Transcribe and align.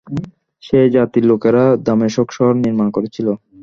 সেই 0.63 0.87
জাতির 0.95 1.25
লোকেরা 1.25 1.63
দামেশক 1.85 2.27
শহর 2.31 2.53
নির্মাণ 2.63 2.87
করেছিল। 2.95 3.27